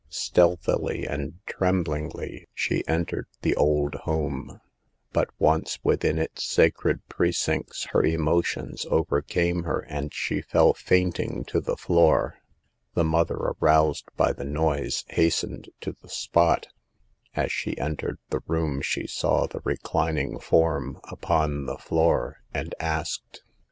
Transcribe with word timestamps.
Stealthily 0.09 1.05
and 1.05 1.35
tremblingly 1.45 2.47
she 2.55 2.83
entered 2.87 3.27
the 3.43 3.55
old 3.55 3.93
home, 4.05 4.59
but 5.13 5.29
once 5.37 5.77
within 5.83 6.17
its 6.17 6.43
sacred 6.43 7.07
pre 7.07 7.29
cincts 7.31 7.83
her 7.89 8.03
emotions 8.03 8.87
overcame 8.89 9.61
her 9.61 9.81
and 9.81 10.11
she 10.11 10.41
fell 10.41 10.73
fainting 10.73 11.45
to 11.45 11.61
the 11.61 11.77
floor. 11.77 12.39
The 12.95 13.03
mother, 13.03 13.37
aroused 13.61 14.07
by 14.17 14.33
the 14.33 14.43
noise, 14.43 15.05
hastened 15.09 15.69
to 15.81 15.95
the 16.01 16.09
spot 16.09 16.69
As 17.35 17.51
she 17.51 17.77
en 17.77 17.95
tered 17.97 18.17
the 18.31 18.41
room 18.47 18.81
she 18.81 19.05
saw 19.05 19.45
the 19.45 19.61
reclining 19.63 20.39
form 20.39 20.99
upon 21.11 21.67
the 21.67 21.77
floor, 21.77 22.41
and 22.55 22.73
asked: 22.79 22.81
118 22.81 23.05
SAVE 23.05 23.23
THE 23.23 23.37
GIKLS. 23.43 23.49